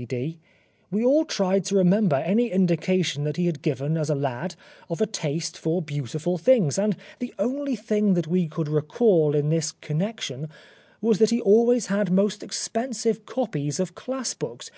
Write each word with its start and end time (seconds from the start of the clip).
C.D, 0.00 0.38
"we 0.90 1.04
all 1.04 1.26
tried 1.26 1.62
to 1.66 1.74
remember 1.74 2.16
any 2.16 2.50
indication 2.50 3.24
that 3.24 3.36
he 3.36 3.44
had 3.44 3.60
given 3.60 3.98
as 3.98 4.08
a 4.08 4.14
lad 4.14 4.54
of 4.88 5.02
a 5.02 5.06
taste 5.06 5.58
for 5.58 5.82
beautiful 5.82 6.38
things, 6.38 6.78
and 6.78 6.96
the 7.18 7.34
only 7.38 7.76
thing 7.76 8.14
that 8.14 8.26
we 8.26 8.48
could 8.48 8.66
recall 8.70 9.34
in 9.34 9.50
this 9.50 9.72
connection 9.82 10.48
was 11.02 11.18
that 11.18 11.28
he 11.28 11.38
always 11.42 11.88
had 11.88 12.10
most 12.10 12.42
expensive 12.42 13.26
copies 13.26 13.78
of 13.78 13.94
class 13.94 14.32
books. 14.32 14.70